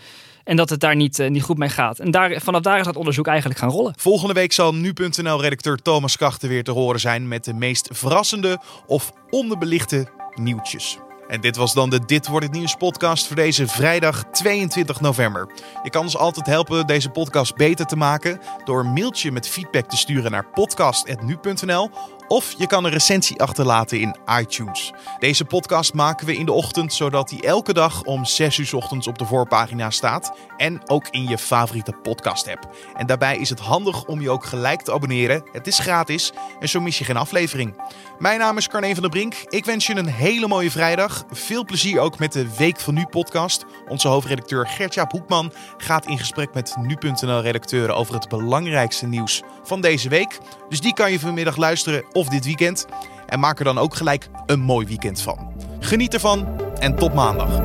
En 0.45 0.57
dat 0.57 0.71
het 0.71 0.81
daar 0.81 0.97
niet, 0.97 1.19
uh, 1.19 1.31
niet 1.31 1.43
goed 1.43 1.59
mee 1.59 1.69
gaat. 1.69 1.99
En 1.99 2.11
daar, 2.11 2.41
vanaf 2.41 2.61
daar 2.61 2.79
is 2.79 2.85
dat 2.85 2.97
onderzoek 2.97 3.27
eigenlijk 3.27 3.59
gaan 3.59 3.71
rollen. 3.71 3.95
Volgende 3.97 4.35
week 4.35 4.53
zal 4.53 4.75
nu.nl-redacteur 4.75 5.77
Thomas 5.77 6.17
Kachten 6.17 6.49
weer 6.49 6.65
te 6.65 6.71
horen 6.71 7.01
zijn 7.01 7.29
met 7.29 7.45
de 7.45 7.55
meest 7.55 7.89
verrassende 7.93 8.61
of 8.87 9.13
onderbelichte 9.31 10.07
nieuwtjes. 10.35 10.99
En 11.29 11.41
dit 11.41 11.57
was 11.57 11.73
dan 11.73 11.91
de 11.91 12.05
Dit 12.05 12.27
wordt 12.27 12.47
het 12.47 12.55
nieuws 12.55 12.75
podcast 12.75 13.27
voor 13.27 13.37
deze 13.37 13.67
vrijdag 13.67 14.25
22 14.25 15.01
november. 15.01 15.49
Je 15.83 15.91
kan 15.91 16.03
ons 16.03 16.17
altijd 16.17 16.47
helpen 16.47 16.87
deze 16.87 17.11
podcast 17.11 17.57
beter 17.57 17.87
te 17.87 17.97
maken 17.97 18.41
door 18.65 18.81
een 18.81 18.93
mailtje 18.93 19.33
met 19.33 19.49
feedback 19.49 19.89
te 19.89 19.97
sturen 19.97 20.31
naar 20.31 20.47
podcast.nu.nl 20.51 21.91
of 22.29 22.55
je 22.59 22.67
kan 22.67 22.85
een 22.85 22.91
recensie 22.91 23.43
achterlaten 23.43 24.01
in 24.01 24.17
iTunes. 24.41 24.93
Deze 25.19 25.45
podcast 25.45 25.95
maken 25.95 26.27
we 26.27 26.37
in 26.37 26.47
de 26.47 26.53
ochtend, 26.53 26.93
zodat 26.93 27.29
die 27.29 27.43
elke 27.43 27.73
dag 27.73 28.03
om 28.03 28.25
6 28.25 28.59
uur 28.59 28.75
ochtends 28.75 29.07
op 29.07 29.19
de 29.19 29.27
voorpagina 29.27 29.91
staat. 29.91 30.33
En 30.57 30.91
ook 30.91 31.09
in 31.11 31.29
je 31.29 31.39
favoriete 31.39 31.93
podcast 31.93 32.49
app. 32.49 32.77
En 32.95 33.07
daarbij 33.07 33.37
is 33.37 33.49
het 33.49 33.61
handig 33.61 34.05
om 34.05 34.21
je 34.21 34.31
ook 34.31 34.45
gelijk 34.45 34.83
te 34.83 34.93
abonneren. 34.93 35.43
Het 35.53 35.67
is 35.67 35.79
gratis 35.79 36.33
en 36.61 36.69
zo 36.69 36.81
mis 36.81 36.99
je 36.99 37.05
geen 37.05 37.17
aflevering. 37.17 37.75
Mijn 38.19 38.39
naam 38.39 38.57
is 38.57 38.69
Carne 38.69 38.93
van 38.93 39.03
der 39.03 39.11
Brink. 39.11 39.35
Ik 39.49 39.65
wens 39.65 39.87
je 39.87 39.97
een 39.97 40.07
hele 40.07 40.49
mooie 40.49 40.71
vrijdag. 40.71 41.25
Veel 41.31 41.65
plezier 41.65 42.01
ook 42.01 42.19
met 42.19 42.33
de 42.33 42.57
Week 42.57 42.81
van 42.81 42.95
Nu 42.95 43.07
podcast. 43.07 43.65
Onze 43.89 44.09
hoofdredacteur 44.09 44.67
Gertjaap 44.67 45.13
Hoekman 45.13 45.53
gaat 45.77 46.07
in 46.07 46.19
gesprek 46.19 46.55
met 46.55 46.75
Nu.nl-redacteuren 46.81 47.97
over 47.97 48.15
het 48.15 48.29
belangrijkste 48.29 49.07
nieuws 49.07 49.43
van 49.63 49.81
deze 49.81 50.09
week. 50.09 50.39
Dus 50.69 50.81
die 50.81 50.95
kan 50.95 51.13
je 51.13 51.21
vanmiddag 51.21 51.57
luisteren 51.57 52.05
of 52.15 52.29
dit 52.29 52.45
weekend. 52.45 52.87
En 53.27 53.41
maak 53.41 53.59
er 53.59 53.65
dan 53.65 53.79
ook 53.79 53.95
gelijk 53.95 54.29
een 54.47 54.61
mooi 54.61 54.87
weekend 54.87 55.21
van. 55.21 55.53
Geniet 55.81 56.15
ervan 56.15 56.47
en 56.79 56.97
tot 56.97 57.15
maandag. 57.15 57.61